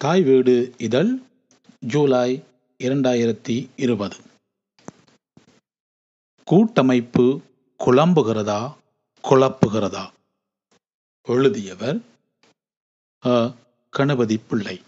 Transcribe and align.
தாய் 0.00 0.22
வீடு 0.22 0.74
இதழ் 0.78 1.22
ஜூலை 1.80 2.42
இரண்டாயிரத்தி 2.78 3.68
இருபது. 3.76 4.16
கூட்டமைப்பு 6.44 7.40
குழம்புகிறதா 7.84 8.74
குழப்புகிறதா? 9.28 10.10
எழுதியவர் 11.22 12.00
அ. 13.26 13.50
கணபதி 13.90 14.40
பிள்ளை. 14.48 14.80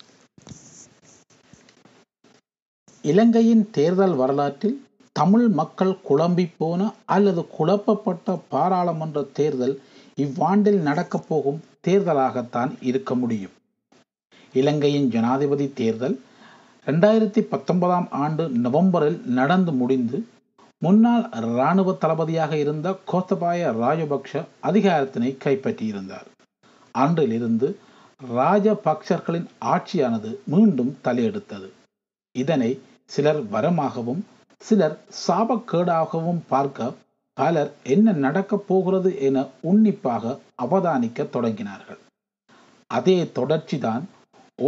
இலங்கையின் 3.02 3.70
தேர்தல் 3.70 4.14
வரலாற்றில் 4.14 4.86
தமிழ் 5.12 5.48
மக்கள் 5.48 5.96
குழம்பி 6.08 6.50
போன 6.58 6.92
அல்லது 7.06 7.46
குழப்பப்பட்ட 7.46 8.40
பாராளுமன்ற 8.48 9.22
தேர்தல் 9.22 9.82
இவ்வாண்டில் 10.16 10.80
நடக்கப் 10.80 11.28
போகும் 11.28 11.64
தேர்தலாகத்தான் 11.88 12.76
இருக்க 12.80 13.14
முடியும். 13.14 13.52
இலங்கையின் 14.52 15.10
ஜனாதிபதி 15.10 15.72
தேர்தல் 15.74 16.20
ரெண்டாயிரத்தி 16.86 17.40
பத்தொன்பதாம் 17.40 18.08
ஆண்டு 18.10 18.48
நவம்பரில் 18.48 19.24
நடந்து 19.24 19.72
முடிந்து 19.72 20.26
முன்னாள் 20.78 21.28
இராணுவ 21.30 21.96
தளபதியாக 22.00 22.56
இருந்த 22.56 22.98
கோத்தபாய 23.12 23.70
ராஜபக்ஷ 23.82 24.42
அதிகாரத்தினை 24.62 25.36
கைப்பற்றியிருந்தார். 25.44 26.28
அன்றிலிருந்து 26.92 27.78
ராஜபக்சர்களின் 28.34 29.46
ஆட்சியானது 29.60 30.38
மீண்டும் 30.44 30.96
தலையெடுத்தது. 31.04 31.68
இதனை 32.32 32.80
சிலர் 33.04 33.44
வரமாகவும் 33.44 34.20
சிலர் 34.56 34.98
சாபக்கேடாகவும் 35.28 36.40
பார்க்க 36.48 36.92
பலர் 37.32 37.72
என்ன 37.82 38.12
நடக்கப் 38.12 38.68
போகிறது 38.68 39.20
என 39.20 39.46
உன்னிப்பாக 39.60 40.38
அவதானிக்க 40.62 41.26
தொடங்கினார்கள். 41.32 42.00
அதே 42.86 43.30
தொடர்ச்சிதான் 43.34 44.02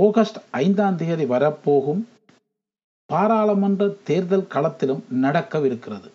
ஆகஸ்ட் 0.00 0.38
ஐந்தாம் 0.50 0.96
தேதி 0.96 1.24
வரப்போகும் 1.24 2.02
பாராளுமன்ற 3.10 3.88
தேர்தல் 4.08 4.50
களத்திலும் 4.54 5.02
நடக்கவிருக்கிறது. 5.24 6.08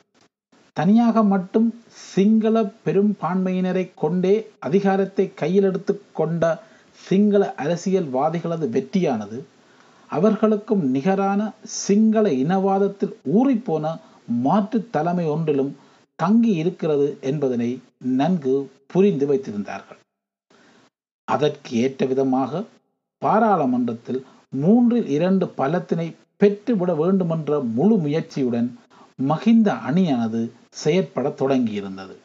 தனியாக 0.73 1.23
மட்டும் 1.23 1.67
சிங்கள 2.13 2.55
பெரும்பான்மையினரை 2.85 3.83
கொண்டே 3.95 4.33
அதிகாரத்தை 4.59 5.25
கையில் 5.33 5.63
எடுத்து 5.63 5.93
கொண்ட 6.13 6.43
சிங்கள 6.99 7.53
அரசியல்வாதிகளது 7.63 8.67
வெற்றியானது 8.75 9.39
அவர்களுக்கும் 10.11 10.83
நிகரான 10.95 11.51
சிங்கள 11.81 12.25
இனவாதத்தில் 12.43 13.13
ஊறிப்போன 13.37 13.85
மாற்று 14.45 14.79
தலைமை 14.89 15.25
ஒன்றிலும் 15.25 15.75
தங்கி 16.15 16.53
இருக்கிறது 16.53 17.17
என்பதனை 17.21 17.69
நன்கு 18.19 18.55
புரிந்து 18.87 19.27
வைத்திருந்தார்கள். 19.27 19.99
அதற்கு 21.23 21.71
ஏற்ற 21.77 22.05
விதமாக 22.05 22.63
பாராளுமன்றத்தில் 23.21 24.25
மூன்றில் 24.49 25.07
இரண்டு 25.07 25.47
பலத்தினை 25.47 26.15
பெற்றுவிட 26.39 26.95
வேண்டுமென்ற 26.95 27.59
முழு 27.77 27.95
முயற்சியுடன் 27.97 28.69
மகிந்த 29.21 29.73
அணியானது 29.73 30.41
செயற்பட 30.69 31.27
தொடங்கியிருந்தது. 31.29 32.15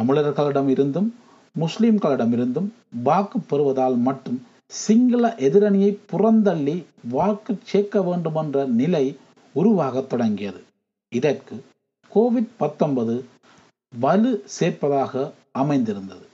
தமிழர்களிடம் 0.00 0.68
இருந்தும் 0.68 1.14
முஸ்லிம்களிடமிருந்தும் 1.58 2.68
வாக்கு 3.04 3.38
பெறுவதால் 3.40 3.96
மட்டும் 3.96 4.38
சிங்கள 4.66 5.34
எதிரணியை 5.38 5.92
புறந்தள்ளி 6.12 6.84
வாக்கு 7.08 7.58
சேர்க்க 7.62 8.02
வேண்டுமென்ற 8.02 8.66
நிலை 8.80 9.16
உருவாக 9.52 10.00
தொடங்கியது. 10.00 10.60
இதற்கு 11.08 11.64
கோவிட் 12.14 12.50
பத்தொன்பது 12.56 13.24
வலு 13.98 14.44
சேர்ப்பதாக 14.60 15.32
அமைந்திருந்தது. 15.52 16.26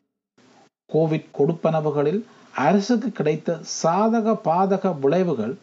கோவிட் 0.92 1.28
கொடுப்பனவுகளில் 1.38 2.20
அரசுக்கு 2.56 3.12
கிடைத்த 3.12 3.60
சாதக 3.82 4.34
பாதக 4.44 4.98
விளைவுகள் 5.00 5.54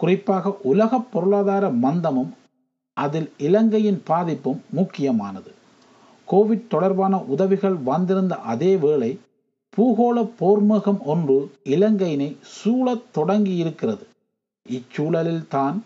குறிப்பாக 0.00 0.52
உலக 0.62 1.00
பொருளாதார 1.00 1.68
மந்தமும் 1.68 2.30
அதில் 2.96 3.32
இலங்கையின் 3.38 4.02
பாதிப்பும் 4.04 4.62
முக்கியமானது. 4.70 5.50
கோவிட் 6.28 6.66
தொடர்பான 6.66 7.20
உதவிகள் 7.24 7.74
வந்திருந்த 7.74 8.34
அதே 8.36 8.76
வேளை 8.76 9.20
பூகோள 9.76 10.30
போர்முகம் 10.40 11.00
ஒன்று 11.04 11.52
இலங்கையினை 11.64 12.36
சூழத் 12.40 13.12
தொடங்கி 13.12 13.56
இருக்கிறது 13.56 14.06
இச்சூழலில் 14.68 15.48
தான் 15.48 15.84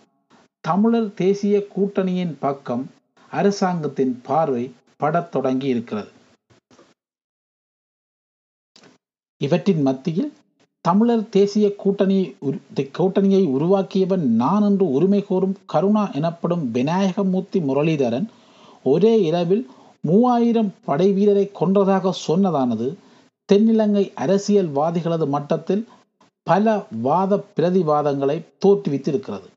தமிழர் 0.60 1.14
தேசிய 1.14 1.66
கூட்டணியின் 1.76 2.36
பக்கம் 2.40 2.90
அரசாங்கத்தின் 3.32 4.20
பார்வை 4.22 4.64
படத் 4.96 5.30
தொடங்கி 5.30 5.66
இருக்கிறது 5.66 6.10
இவற்றின் 9.44 9.82
மத்தியில் 9.82 10.32
தமிழர் 10.84 11.28
தேசிய 11.28 11.66
கூட்டணியை 11.82 12.24
கூட்டணியை 12.98 13.42
உருவாக்கியவன் 13.48 14.24
நான் 14.34 14.64
என்று 14.64 14.86
உரிமை 14.90 15.20
கோரும் 15.22 15.56
கருணா 15.66 16.04
எனப்படும் 16.12 16.64
விநாயகமூர்த்தி 16.74 17.58
முரளிதரன் 17.68 18.26
ஒரே 18.84 19.14
இரவில் 19.22 19.64
மூவாயிரம் 20.04 20.70
படை 20.84 21.08
வீரரை 21.12 21.44
கொன்றதாக 21.60 22.12
சொன்னதானது. 22.26 22.88
தென்னிலங்கை 23.48 24.04
அரசியல்வாதிகளது 24.16 25.26
மட்டத்தில் 25.26 25.84
பல 26.46 26.68
வாத 27.02 27.32
பிரதிவாதங்களை 27.56 28.36
தோற்றுவித்திருக்கிறது 28.64 29.48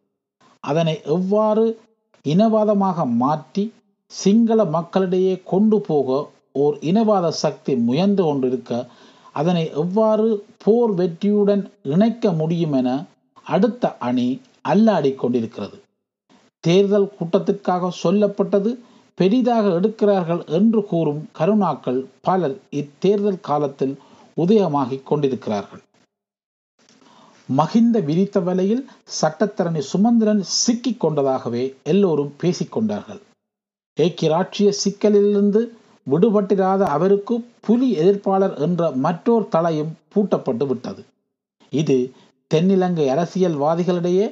அதனை 0.64 0.96
எவ்வாறு 1.16 1.66
இனவாதமாக 2.26 3.06
மாற்றி 3.18 3.64
சிங்கள 4.12 4.60
மக்களிடையே 4.76 5.36
கொண்டு 5.46 5.78
போக 5.82 6.08
ஓர் 6.56 6.76
இனவாத 6.82 7.28
சக்தி 7.44 7.74
முயன்று 7.88 8.24
கொண்டிருக்க 8.24 8.72
அதனை 9.40 9.64
எவ்வாறு 9.82 10.28
போர் 10.64 10.94
வெற்றியுடன் 10.94 11.64
இணைக்க 11.94 12.32
முடியும் 12.32 12.76
என 12.80 12.90
அடுத்த 13.48 13.84
அணி 14.08 14.28
அல்லாடி 14.70 15.12
கொண்டிருக்கிறது. 15.16 15.78
தேர்தல் 16.64 17.10
கூட்டத்திற்காக 17.18 17.92
சொல்லப்பட்டது 18.04 18.72
பெரிதாக 19.18 19.66
எடுக்கிறார்கள் 19.80 20.42
என்று 20.58 20.82
கூறும் 20.86 21.22
கருணாக்கள் 21.38 22.00
பலர் 22.22 22.56
இத்தேர்தல் 22.80 23.40
காலத்தில் 23.42 23.96
உதயமாகிக் 24.38 25.08
கொண்டிருக்கிறார்கள். 25.10 25.84
மகிந்த 27.50 27.98
விரித்த 28.08 28.38
வலையில் 28.40 28.84
சட்டத்தரணி 29.18 29.82
சுமந்திரன் 29.92 30.42
சிக்கிக் 30.62 31.02
கொண்டதாகவே 31.04 31.64
எல்லோரும் 31.84 32.34
பேசிக்கொண்டார்கள் 32.42 33.22
ஏக்கிராட்சிய 33.98 34.70
சிக்கலிலிருந்து 34.84 35.62
விடுபட்டிராத 36.12 36.82
அவருக்கு 36.96 37.36
புலி 37.62 37.90
எதிர்ப்பாளர் 38.02 38.56
என்ற 38.66 38.92
மற்றோர் 39.06 39.52
தலையும் 39.56 39.94
பூட்டப்பட்டு 40.16 40.66
விட்டது. 40.68 41.02
இது 41.74 41.98
தென்னிலங்கை 42.52 43.08
அரசியல்வாதிகளிடையே 43.16 44.28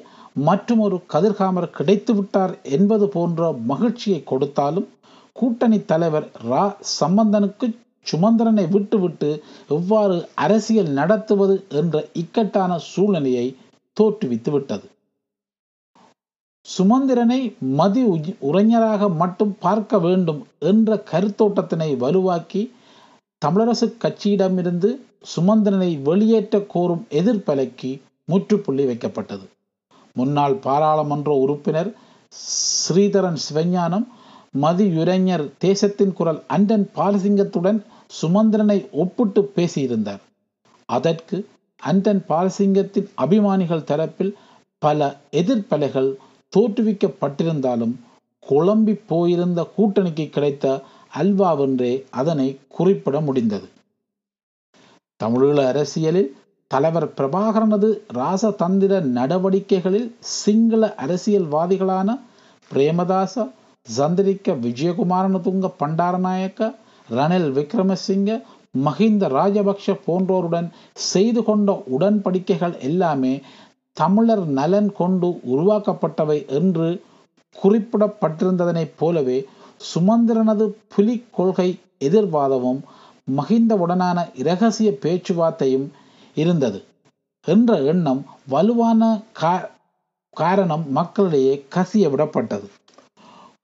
மற்றும் 0.47 0.79
ஒரு 0.79 0.97
கதிர்காமர் 1.13 1.75
கிடைத்து 1.77 2.13
விட்டார் 2.13 2.53
என்பது 2.77 3.05
போன்ற 3.07 3.51
மகிழ்ச்சியை 3.71 4.19
கொடுத்தாலும் 4.23 4.87
கூட்டணி 5.35 5.79
தலைவர் 5.85 6.27
ரா. 6.49 6.63
சம்பந்தனுக்கு 6.99 7.67
சுமந்திரனை 8.05 8.65
விட்டுவிட்டு 8.71 9.29
எவ்வாறு 9.69 10.17
அரசியல் 10.45 10.91
நடத்துவது 10.99 11.55
என்ற 11.81 12.05
இக்கட்டான 12.13 12.77
சூழ்நிலையை 12.91 13.47
தோற்றுவித்து 13.97 14.51
விட்டது. 14.51 14.85
சுமந்திரனை 16.65 17.55
மதி 17.59 18.03
உரைஞராக 18.39 19.09
மட்டும் 19.09 19.55
பார்க்க 19.59 19.99
வேண்டும் 19.99 20.47
என்ற 20.59 21.03
கருத்தோட்டத்தினை 21.11 21.97
வலுவாக்கி 21.97 22.73
தமிழரசு 23.45 23.87
கட்சியிடமிருந்து 24.03 24.89
சுமந்திரனை 25.35 26.01
வெளியேற்ற 26.01 26.59
கோரும் 26.59 27.03
எதிர்ப்பலைக்கு 27.09 28.01
முற்றுப்புள்ளி 28.25 28.85
வைக்கப்பட்டது. 28.85 29.45
முன்னாள் 30.13 30.55
பாராளுமன்ற 30.55 31.31
உறுப்பினர் 31.33 31.95
ஸ்ரீதரன் 32.33 33.39
சிவஞானம் 33.49 34.05
மதியுரைஞர் 34.61 35.45
தேசத்தின் 35.57 36.13
குரல் 36.13 36.43
அண்டன் 36.47 36.85
பாலசிங்கத்துடன் 36.95 37.79
சுமந்திரனை 38.21 38.89
ஒப்பிட்டு 38.91 39.51
பேசியிருந்தார். 39.55 40.21
அதற்கு 40.85 41.47
அண்டன் 41.81 42.21
பாலசிங்கத்தின் 42.29 43.09
அபிமானிகள் 43.17 43.87
தரப்பில் 43.91 44.33
பல 44.81 45.17
எதிர்ப்பலைகள் 45.31 46.09
தோற்றுவிக்கப்பட்டிருந்தாலும் 46.53 47.95
குழம்பி 48.43 48.93
போயிருந்த 49.07 49.61
கூட்டணிக்கு 49.77 50.29
கிடைத்த 50.29 50.65
அல்வாவென்றே 51.13 51.93
அதனை 52.11 52.47
குறிப்பிட 52.67 53.21
முடிந்தது. 53.21 53.67
தமிழீழ 55.19 55.57
அரசியலில் 55.65 56.31
தலைவர் 56.71 57.07
பிரபாகரனது 57.17 57.89
ராசதந்திர 58.15 58.93
நடவடிக்கைகளில் 59.17 60.07
சிங்கள 60.37 60.95
அரசியல்வாதிகளான 60.97 62.09
பிரேமதாச 62.71 63.45
சந்திரிக்க 63.87 64.53
விஜயகுமாரனதுங்க 64.55 65.67
பண்டாரநாயக்க 65.79 66.71
ரணில் 67.09 67.49
விக்ரமசிங்க 67.51 68.31
மஹிந்த 68.77 69.25
ராஜபக்ஷ 69.29 69.93
போன்றோருடன் 70.05 70.67
செய்து 71.03 71.41
கொண்ட 71.43 71.71
உடன்படிக்கைகள் 71.97 72.75
எல்லாமே 72.79 73.33
தமிழர் 73.99 74.45
நலன் 74.45 74.91
கொண்டு 74.91 75.27
உருவாக்கப்பட்டவை 75.27 76.47
என்று 76.47 77.03
குறிப்பிடப்பட்டிருந்ததனைப் 77.55 78.93
போலவே 78.97 79.45
சுமந்திரனது 79.95 80.73
புலி 80.87 81.23
கொள்கை 81.31 81.79
எதிர்வாதமும் 81.99 82.81
மகிந்தவுடனான 83.37 84.29
இரகசிய 84.33 84.91
பேச்சுவார்த்தையும் 85.01 85.91
இருந்தது 86.35 86.83
என்ற 87.47 87.81
எண்ணம் 87.81 88.25
வலுவான 88.49 89.21
கா- 89.41 89.69
காரணம் 90.29 90.91
மக்களிடையே 90.91 91.65
கசிய 91.75 92.09
விடப்பட்டது. 92.09 92.67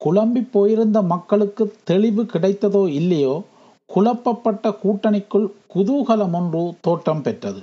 குழம்பி 0.06 0.48
போயிருந்த 0.51 1.01
மக்களுக்கு 1.01 1.75
தெளிவு 1.83 2.24
கிடைத்ததோ 2.24 2.88
இல்லையோ 2.88 3.44
குழப்பப்பட்ட 3.95 4.69
கூட்டணிக்குள் 4.69 5.48
குதூகலம் 5.75 6.33
ஒன்று 6.33 6.74
தோற்றம் 6.81 7.22
பெற்றது. 7.22 7.62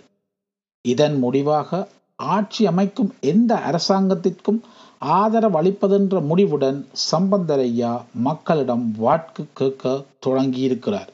இதன் 0.89 1.19
முடிவாக 1.19 1.89
ஆட்சி 2.19 2.67
அமைக்கும் 2.67 3.11
எந்த 3.21 3.53
அரசாங்கத்திற்கும் 3.71 4.61
ஆதரவு 4.99 5.57
அளிப்பதென்ற 5.63 6.21
முடிவுடன் 6.27 6.79
சம்பந்தரையா 7.11 7.93
மக்களிடம் 8.13 8.95
வாக்கு 8.97 9.47
கேட்க 9.53 10.05
தொடங்கியிருக்கிறார். 10.27 11.11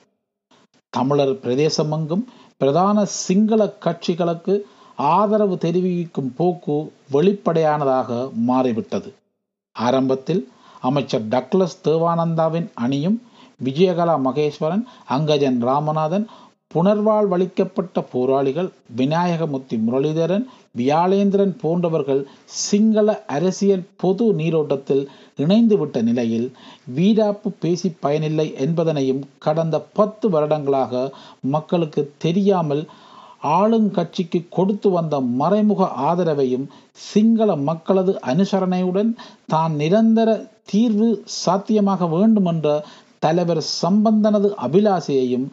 தமிழர் 0.93 1.35
பிரதேசமெங்கும் 1.35 2.25
பிரதான 2.57 3.05
சிங்கள 3.05 3.77
கட்சிகளுக்கு 3.85 4.55
ஆதரவு 4.97 5.59
தெரிவிக்கும் 5.59 6.33
போக்கு 6.37 6.93
வெளிப்படையானதாக 7.11 8.31
மாறிவிட்டது. 8.33 9.15
ஆரம்பத்தில் 9.77 10.43
அமைச்சர் 10.81 11.29
டக்ளஸ் 11.29 11.79
தேவானந்தாவின் 11.85 12.69
அணியும் 12.75 13.23
விஜயகலா 13.65 14.17
மகேஸ்வரன் 14.25 14.85
அங்கஜன் 15.09 15.59
ராமநாதன் 15.69 16.27
புனர்வாழ்வளிக்கப்பட்ட 16.75 17.99
போராளிகள் 18.13 18.69
விநாயகமுத்தி 18.97 19.77
முரளிதரன் 19.85 20.45
வியாளேந்திரன் 20.79 21.55
போன்றவர்கள் 21.61 22.23
சிங்கள 22.61 23.09
அரசியல் 23.29 23.85
பொது 23.97 24.27
நீரோட்டத்தில் 24.35 25.05
இணைந்துவிட்ட 25.39 25.99
நிலையில் 26.03 26.49
வீராப்பு 26.95 27.51
பேசி 27.61 27.89
பயனில்லை 28.01 28.49
என்பதனையும் 28.59 29.23
கடந்த 29.39 29.79
பத்து 29.93 30.29
வருடங்களாக 30.29 31.05
மக்களுக்கு 31.49 32.05
தெரியாமல் 32.19 32.83
ஆளுங்கட்சிக்கு 33.53 34.39
கொடுத்து 34.49 34.89
வந்த 34.91 35.15
மறைமுக 35.37 35.89
ஆதரவையும் 36.05 36.67
சிங்கள 37.05 37.57
மக்களது 37.63 38.13
அனுசரணையுடன் 38.27 39.11
தான் 39.47 39.73
நிரந்தர 39.77 40.29
தீர்வு 40.65 41.09
சாத்தியமாக 41.39 42.07
வேண்டுமென்ற 42.09 42.69
தலைவர் 43.19 43.63
சம்பந்தனது 43.75 44.49
அபிலாசையையும் 44.63 45.47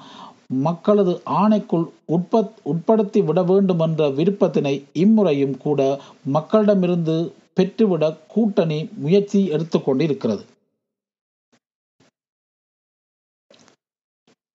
மக்களது 0.60 1.14
ஆணைக்குள் 1.34 1.86
உட்பத் 2.06 2.56
உட்படுத்தி 2.66 3.20
விட 3.24 3.42
வேண்டும் 3.44 3.80
என்ற 3.80 4.10
விருப்பத்தினை 4.10 4.76
இம்முறையும் 4.94 5.58
கூட 5.58 5.82
மக்களிடமிருந்து 6.30 7.18
பெற்றுவிட 7.56 8.06
கூட்டணி 8.28 8.80
முயற்சி 8.98 9.40
எடுத்துக்கொண்டிருக்கிறது 9.48 10.44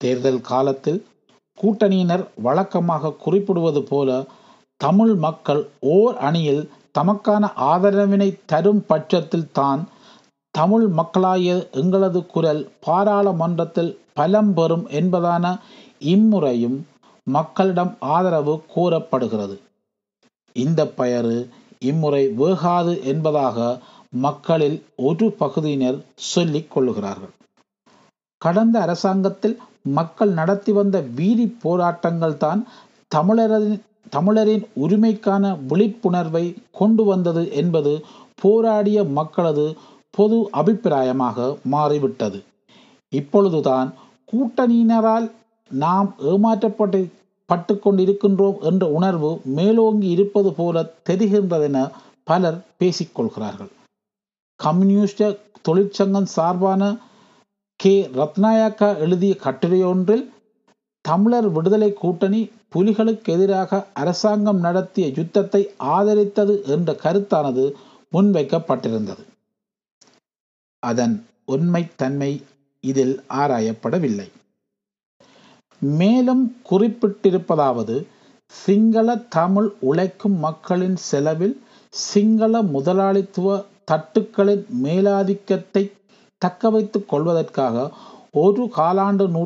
தேர்தல் 0.01 0.41
காலத்தில் 0.41 1.01
கூட்டணியினர் 1.59 2.25
வழக்கமாக 2.43 3.17
குறிப்பிடுவது 3.17 3.83
போல 3.83 4.11
தமிழ் 4.81 5.15
மக்கள் 5.17 5.63
ஓர் 5.91 6.17
அணியில் 6.19 6.65
தமக்கான 6.99 7.45
ஆதரவினை 7.65 8.29
தரும் 8.47 8.83
பட்சத்தில் 8.87 9.53
தான் 9.53 9.81
தமிழ் 10.57 10.87
மக்களாகிய 10.89 11.53
எங்களது 11.73 12.21
குரல் 12.27 12.63
பாராளுமன்றத்தில் 12.81 13.93
பலம் 14.15 14.53
பெறும் 14.55 14.85
என்பதான 14.91 15.45
இம்முறையும் 16.07 16.79
மக்களிடம் 17.27 17.93
ஆதரவு 18.09 18.55
கோரப்படுகிறது 18.75 19.57
இந்த 20.57 20.81
பெயரு 20.99 21.39
இம்முறை 21.83 22.23
வேகாது 22.37 22.93
என்பதாக 23.05 23.57
மக்களில் 24.19 24.77
ஒரு 25.03 25.27
பகுதியினர் 25.39 25.99
சொல்லிக் 26.27 26.71
கொள்ளுகிறார்கள் 26.71 27.33
கடந்த 28.43 28.77
அரசாங்கத்தில் 28.81 29.57
மக்கள் 29.91 30.33
நடத்தி 30.33 30.73
வந்த 30.73 30.97
வீதி 31.15 31.47
போராட்டங்கள் 31.63 32.37
தான் 32.37 32.61
தமிழரின் 33.11 33.83
தமிழரின் 34.11 34.65
உரிமைக்கான 34.77 35.45
விழிப்புணர்வை 35.69 36.45
கொண்டு 36.73 37.05
வந்தது 37.05 37.43
என்பது 37.55 37.93
போராடிய 38.43 38.99
மக்களது 39.11 39.67
பொது 40.17 40.37
அபிப்பிராயமாக 40.53 41.47
மாறிவிட்டது. 41.75 42.39
இப்பொழுதுதான் 43.13 43.89
கூட்டணியினரால் 44.33 45.27
நாம் 45.71 46.09
ஏமாற்றப்பட்டு 46.33 47.01
பட்டு 47.51 47.75
கொண்டிருக்கின்றோம் 47.75 48.59
என்ற 48.61 48.85
உணர்வு 48.99 49.31
மேலோங்கி 49.57 50.09
இருப்பது 50.09 50.51
போல 50.53 50.77
தெரிகின்றதென 51.09 51.81
பலர் 52.31 52.59
பேசிக்கொள்கிறார்கள். 52.81 53.71
கம்யூனிஸ்ட 54.61 55.29
தொழிற்சங்கம் 55.63 56.31
சார்பான 56.37 56.83
கே. 57.81 57.95
ரத்னாயக்கா 58.15 58.89
எழுதிய 59.05 59.35
கட்டுரையொன்றில் 59.45 60.25
தமிழர் 61.05 61.49
விடுதலை 61.57 61.91
கூட்டணி 61.93 62.41
புலிகளுக்கு 62.75 63.33
எதிராக 63.37 63.81
அரசாங்கம் 63.95 64.61
நடத்திய 64.67 65.07
யுத்தத்தை 65.17 65.63
ஆதரித்தது 65.97 66.55
என்ற 66.75 66.97
கருத்தானது 67.05 67.65
முன்வைக்கப்பட்டிருந்தது. 68.13 69.25
அதன் 70.83 71.15
உண்மைத்தன்மை 71.49 72.33
இதில் 72.85 73.15
ஆராயப்படவில்லை. 73.33 74.29
மேலும் 75.83 76.45
குறிப்பிட்டிருப்பதாவது 76.71 77.97
சிங்கள 78.53 79.17
தமிழ் 79.29 79.69
உழைக்கும் 79.81 80.37
மக்களின் 80.39 80.97
செலவில் 81.11 81.57
சிங்கள 81.95 82.63
முதலாளித்துவ 82.67 83.57
தட்டுக்களின் 83.91 84.65
மேலாதிக்கத்தை 84.85 85.83
தக்க 86.43 86.71
வைத்துக் 86.71 87.09
கொள்வதற்காக 87.09 87.77
ஒரு 88.35 88.63
காலாண்டு 88.77 89.27
நூ 89.29 89.43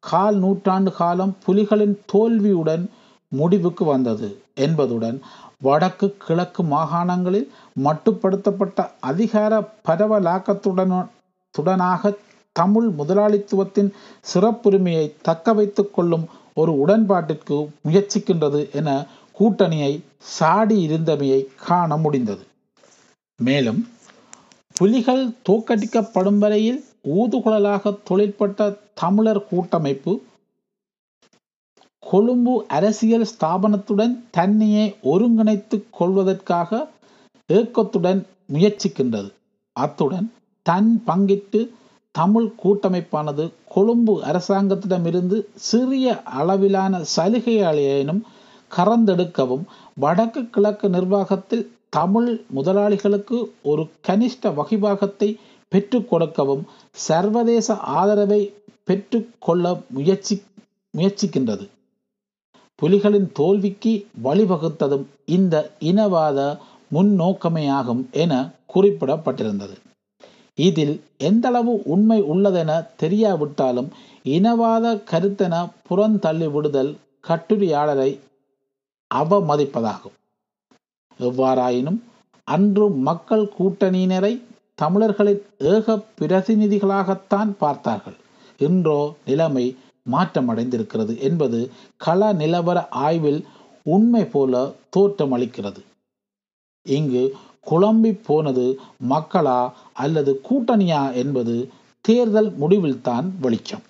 கால் 0.00 0.38
நூற்றாண்டு 0.38 0.90
காலம் 0.92 1.36
புலிகளின் 1.46 1.96
தோல்வியுடன் 2.06 2.84
முடிவுக்கு 3.32 3.84
வந்தது 3.84 4.28
என்பதுடன் 4.54 5.18
வடக்கு 5.60 6.06
கிழக்கு 6.16 6.62
மாகாணங்களில் 6.64 7.48
மட்டுப்படுத்தப்பட்ட 7.76 8.90
அதிகார 9.00 9.52
பரவலாக்கத்துடன் 9.88 11.08
துடனாக 11.54 12.12
தமிழ் 12.52 12.88
முதலாளித்துவத்தின் 12.98 13.90
சிறப்புரிமையை 14.34 15.12
தக்க 15.22 15.52
வைத்துக் 15.52 15.94
கொள்ளும் 15.94 16.26
ஒரு 16.54 16.72
உடன்பாட்டிற்கு 16.72 17.70
முயற்சிக்கின்றது 17.84 18.70
என 18.72 19.06
கூட்டணியை 19.38 19.92
சாடி 20.18 20.88
இருந்தமையை 20.88 21.46
காண 21.56 21.96
முடிந்தது. 21.96 22.44
மேலும் 23.38 23.88
புலிகள் 24.72 25.28
தோக்கடிக்கப்படும் 25.48 26.38
வரையில் 26.38 26.84
ஊதுகுழலாக 27.14 27.98
தொழிற்பட்ட 28.04 28.76
தமிழர் 28.94 29.48
கூட்டமைப்பு 29.48 30.22
கொழும்பு 32.02 32.64
அரசியல் 32.68 33.26
ஸ்தாபனத்துடன் 33.32 34.14
தன்னையே 34.30 34.96
ஒருங்கிணைத்துக் 35.02 35.88
கொள்வதற்காக 35.90 36.88
ஏக்கத்துடன் 37.50 38.20
முயற்சிக்கின்றது. 38.52 39.30
அத்துடன் 39.76 40.32
தன் 40.66 41.02
பங்கிட்டு 41.06 41.60
தமிழ் 42.14 42.48
கூட்டமைப்பானது 42.62 43.44
கொழும்பு 43.68 44.22
அரசாங்கத்திடமிருந்து 44.24 45.38
சிறிய 45.54 46.22
அளவிலான 46.22 47.00
சலுகையாளேனும் 47.16 48.22
கறந்தெடுக்கவும் 48.70 49.64
வடக்கு 49.94 50.50
கிழக்கு 50.50 50.88
நிர்வாகத்தில் 50.88 51.64
தமிழ் 51.88 52.30
முதலாளிகளுக்கு 52.54 53.38
ஒரு 53.62 53.82
கனிஷ்ட 54.08 54.52
வகிபாகத்தை 54.58 55.28
பெற்றுக் 55.68 56.08
கொடுக்கவும் 56.08 56.64
சர்வதேச 57.08 57.76
ஆதரவை 57.76 58.54
பெற்றுக்கொள்ள 58.84 59.82
முயற்சி 59.88 60.42
முயற்சிக்கின்றது. 60.94 61.64
புலிகளின் 62.82 63.28
தோல்விக்கு 63.32 63.92
வழிவகுத்ததும் 64.24 65.04
இந்த 65.24 65.70
இனவாத 65.80 66.38
முன்னோக்கமேயாகும் 66.94 68.02
என 68.22 68.32
குறிப்பிடப்பட்டிருந்தது. 68.74 69.76
இதில் 70.58 70.96
எந்தளவு 71.18 71.72
உண்மை 71.84 72.18
உள்ளதென 72.22 72.72
தெரியாவிட்டாலும் 73.02 73.88
இனவாத 74.24 74.94
கருத்தென 75.10 75.54
புறந்தள்ளி 75.88 76.48
விடுதல் 76.50 76.92
கட்டுரையாளரை 77.28 78.10
அவமதிப்பதாகும். 79.10 80.16
எவ்வாறாயினும் 81.20 82.00
அன்று 82.48 82.86
மக்கள் 83.08 83.44
கூட்டணியினரை 83.58 84.32
தமிழர்களின் 84.74 85.42
ஏக 85.58 85.96
பிரதிநிதிகளாகத்தான் 86.18 87.50
பார்த்தார்கள். 87.58 88.16
இன்றோ 88.60 88.98
நிலைமை 89.24 89.66
மாற்றமடைந்திருக்கிறது 90.10 91.14
என்பது 91.18 91.60
கள 91.96 92.20
நிலவர 92.32 92.78
ஆய்வில் 92.88 93.40
உண்மை 93.86 94.24
போல 94.24 94.72
தோற்றமளிக்கிறது. 94.96 95.80
இங்கு 96.88 97.36
குழம்பி 97.70 98.18
போனது 98.26 98.80
மக்களா 99.08 99.72
அல்லது 99.92 100.40
கூட்டணியா 100.50 101.14
என்பது 101.14 101.70
தேர்தல் 102.00 102.50
முடிவில்தான் 102.56 103.34
வெளிச்சம். 103.40 103.82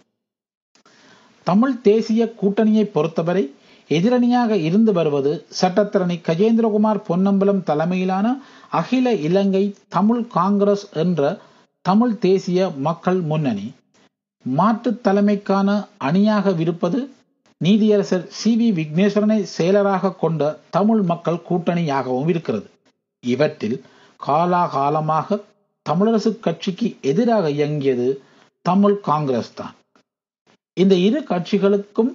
தமிழ் 1.46 1.80
தேசிய 1.80 2.34
கூட்டணியை 2.42 2.84
பொறுத்தவரை 2.84 3.54
எதிரணியாக 3.90 4.50
இருந்து 4.50 4.92
வருவது 4.92 5.46
சட்டத்திரணி 5.60 6.16
கஜேந்திரகுமார் 6.28 7.00
பொன்னம்பலம் 7.06 7.62
தலைமையிலான 7.62 8.26
அகில 8.70 9.14
இலங்கை 9.14 9.74
தமிழ் 9.88 10.26
காங்கிரஸ் 10.26 10.86
என்ற 10.92 11.38
தமிழ் 11.82 12.18
தேசிய 12.18 12.70
மக்கள் 12.78 13.20
முன்னணி. 13.20 13.66
மாற்று 14.42 15.00
தலைமைக்கான 15.04 15.86
அணியாக 15.98 16.54
இருப்பது 16.58 17.10
நீதியரசர் 17.64 18.24
சி 18.28 18.50
வி 18.60 18.68
விக்னேஸ்வரனை 18.78 19.44
செயலராக 19.58 20.16
கொண்ட 20.16 20.58
தமிழ் 20.70 21.02
மக்கள் 21.02 21.44
கூட்டணியாகவும் 21.50 22.28
இருக்கிறது. 22.28 22.66
இவற்றில் 23.24 23.82
காலாகாலமாக 24.26 25.38
தமிழரசு 25.86 26.40
கட்சிக்கு 26.40 26.96
எதிராக 27.00 27.50
இயங்கியது 27.50 28.22
தமிழ் 28.60 29.00
காங்கிரஸ் 29.00 29.54
தான். 29.54 29.74
இந்த 30.74 30.94
இரு 30.94 31.20
கட்சிகளுக்கும் 31.28 32.12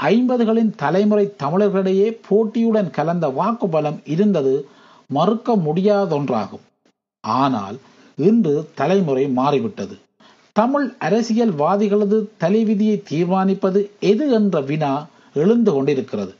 ஐம்பதுகளின் 0.00 0.72
தலைமுறை 0.76 1.34
தமிழர்களிடையே 1.42 2.08
போட்டியுடன் 2.28 2.90
கலந்த 2.90 3.28
வாக்குபலம் 3.28 4.00
இருந்தது 4.04 4.68
மறுக்க 5.10 5.56
முடியாதொன்றாகும். 5.56 6.64
ஆனால் 7.24 7.78
இன்று 8.18 8.54
தலைமுறை 8.74 9.28
மாறிவிட்டது. 9.28 9.94
தமிழ் 10.52 10.86
அரசியல்வாதிகளது 11.00 12.18
தலைவிதியை 12.36 13.02
தீர்மானிப்பது 13.10 13.80
எது 14.00 14.30
என்ற 14.30 14.60
வினா 14.60 14.92
எழுந்து 15.34 15.72
கொண்டிருக்கிறது. 15.72 16.34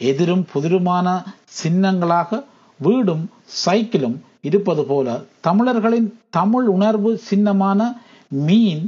எதிரும் 0.00 0.46
புதிருமான 0.52 1.08
சின்னங்களாக 1.60 2.43
வீடும் 2.84 3.24
சைக்கிளும் 3.64 4.16
இருப்பது 4.42 4.82
போல 4.84 5.08
தமிழர்களின் 5.40 6.08
தமிழ் 6.30 6.66
உணர்வு 6.68 7.10
சின்னமான 7.28 7.80
மீன் 8.42 8.84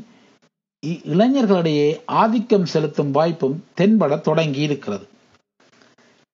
இளைஞர்களிடையே 1.13 1.89
ஆதிக்கம் 2.15 2.67
செலுத்தும் 2.67 3.13
வாய்ப்பும் 3.13 3.57
தென்பட 3.81 4.19
தொடங்கி 4.21 4.61
இருக்கிறது 4.61 5.07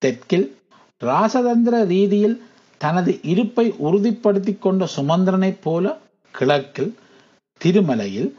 தெற்கில் 0.02 0.46
ராசதந்திர 1.02 1.76
ரீதியில் 1.86 2.36
தனது 2.80 3.12
இருப்பை 3.24 3.66
உறுதிப்படுத்தி 3.80 4.52
கொண்ட 4.58 4.84
சுமந்திரனைப் 4.96 5.62
போல 5.62 5.86
கிழக்கில் 6.34 6.92
திருமலையில் 7.60 8.30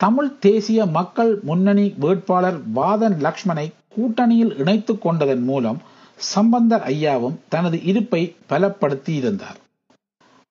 தமிழ் 0.00 0.32
தேசிய 0.40 0.80
மக்கள் 0.88 1.32
முன்னணி 1.42 1.86
வேட்பாளர் 1.98 2.58
வாதன் 2.74 3.16
லக்ஷ்மணை 3.18 3.66
கூட்டணியில் 3.94 4.52
இணைத்து 4.58 4.94
கொண்டதன் 4.98 5.44
மூலம் 5.44 5.78
சம்பந்தர் 6.18 6.84
ஐயாவும் 6.86 7.38
தனது 7.48 7.82
இருப்பை 7.82 8.36
பலப்படுத்தி 8.48 9.12
இருந்தார் 9.14 9.58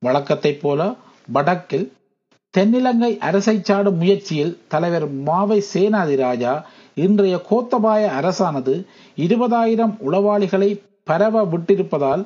வழக்கத்தைப் 0.02 0.62
போல 0.62 0.82
வடக்கில் 1.28 1.92
தென்னிலங்கை 2.54 3.18
அரசை 3.18 3.62
சாடும் 3.62 3.98
முயற்சியில் 3.98 4.58
தலைவர் 4.68 5.08
மாவை 5.26 5.62
சேனாதிராஜா 5.74 6.64
இன்றைய 6.94 7.42
கோத்தபாய 7.50 8.04
அரசானது 8.20 8.86
இருபதாயிரம் 9.18 9.96
உளவாளிகளை 10.08 10.70
பரவ 11.04 11.44
விட்டிருப்பதால் 11.44 12.24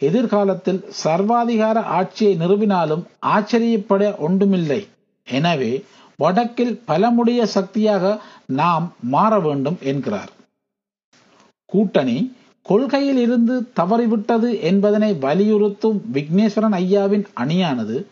எதிர்காலத்தில் 0.00 0.84
சர்வாதிகார 1.04 1.82
ஆட்சியை 1.82 2.36
நிறுவினாலும் 2.36 3.02
ஆச்சரியப்பட 3.20 4.16
ஒன்றுமில்லை. 4.18 4.88
எனவே 5.28 5.72
வடக்கில் 6.18 6.82
பலமுடைய 6.86 7.42
சக்தியாக 7.42 8.20
நாம் 8.46 8.92
மாற 9.00 9.38
வேண்டும் 9.38 9.78
என்கிறார். 9.82 10.32
கூட்டணி 11.66 12.16
கொள்கையில் 12.62 13.18
இருந்து 13.18 13.68
தவறிவிட்டது 13.76 14.60
என்பதனை 14.60 15.14
வலியுறுத்தும் 15.14 16.00
விக்னேஸ்வரன் 16.12 16.76
ஐயாவின் 16.78 17.24
அணியானது 17.40 18.06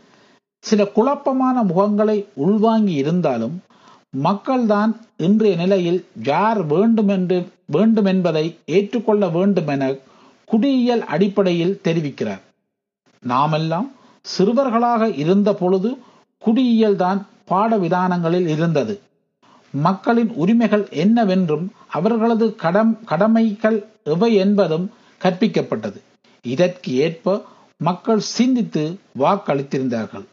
சில 0.59 0.87
குழப்பமான 0.87 1.63
முகங்களை 1.63 2.25
உள்வாங்கி 2.35 2.93
இருந்தாலும் 2.93 3.63
மக்கள்தான் 4.23 4.93
இன்றைய 5.17 5.57
நிலையில் 5.57 6.05
யார் 6.23 6.67
வேண்டுமென்று 6.67 7.47
வேண்டுமென்பதை 7.73 8.57
ஏற்றுக்கொள்ள 8.65 9.29
வேண்டும் 9.29 9.67
என 9.67 9.97
குடியியல் 10.45 11.05
அடிப்படையில் 11.05 11.81
தெரிவிக்கிறார். 11.85 12.41
நாமெல்லாம் 13.21 13.93
சிறுவர்களாக 14.25 15.17
இருந்த 15.17 15.55
பொழுது 15.55 15.99
குடியியல் 16.39 16.97
தான் 16.97 17.27
பாடவிதானங்களில் 17.49 18.47
இருந்தது. 18.47 19.01
மக்களின் 19.71 20.31
உரிமைகள் 20.35 20.89
என்னவென்றும் 20.91 21.73
அவர்களது 21.89 22.55
கடம் 22.55 22.99
கடமைகள் 23.05 23.79
எவை 24.05 24.35
என்பதும் 24.35 24.91
கற்பிக்கப்பட்டது. 25.23 25.99
இதற்கு 26.43 26.95
ஏற்ப 26.95 27.45
மக்கள் 27.77 28.21
சிந்தித்து 28.21 28.99
வாக்களித்திருந்தார்கள். 29.19 30.25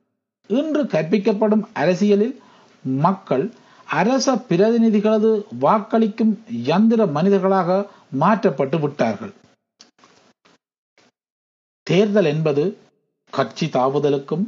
இன்று 0.48 0.84
கற்பிக்கப்படும் 0.84 1.64
அரசியலில் 1.74 2.42
மக்கள் 2.84 3.54
அரச 3.86 4.36
பிரதிநிதிகளது 4.36 5.44
வாக்களிக்கும் 5.62 6.34
யந்திர 6.52 7.06
மனிதர்களாக 7.06 7.86
மாற்றப்பட்டு 8.12 8.80
விட்டார்கள். 8.80 9.34
தேர்தல் 11.84 12.26
என்பது 12.26 12.78
கட்சி 13.30 13.66
தாவுதலுக்கும் 13.66 14.46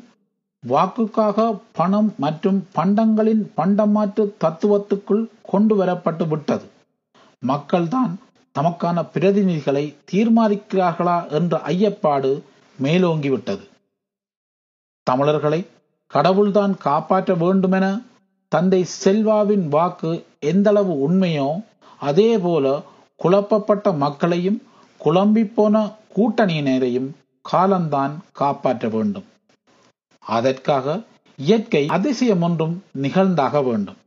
வாக்குக்காக 0.68 1.62
பணம் 1.72 2.14
மற்றும் 2.18 2.68
பண்டங்களின் 2.76 3.44
பண்டமாற்று 3.58 4.24
தத்துவத்துக்குள் 4.44 5.26
கொண்டு 5.42 5.86
வரப்பட்டு 5.86 6.28
விட்டது. 6.28 6.66
மக்கள்தான் 7.48 8.12
நமக்கான 8.60 9.04
பிரதிநிதிகளை 9.14 9.86
தீர்மானிக்கிறார்களா 10.12 11.18
என்ற 11.30 11.62
ஐயப்பாடு 11.66 12.32
மேலோங்கிவிட்டது. 12.80 13.66
தமிழர்களை 15.08 15.68
கடவுள்தான் 16.14 16.78
காப்பாற்ற 16.78 17.34
வேண்டுமென 17.34 17.86
தந்தை 18.52 18.84
செல்வாவின் 18.84 19.68
வாக்கு 19.68 20.12
எந்தளவு 20.40 20.94
உண்மையோ 21.06 21.50
அதே 22.00 22.38
போல 22.38 22.82
குழப்பப்பட்ட 23.16 23.92
மக்களையும் 23.92 24.60
குழம்பிப்போன 25.06 25.76
கூட்டணியினரையும் 26.16 27.10
காலம்தான் 27.42 28.14
காப்பாற்ற 28.32 28.88
வேண்டும். 28.90 29.28
அதற்காக 30.20 31.02
இயற்கை 31.40 31.88
அதிசயம் 31.88 32.42
ஒன்றும் 32.42 32.84
நிகழ்ந்தாக 33.02 33.64
வேண்டும். 33.64 34.00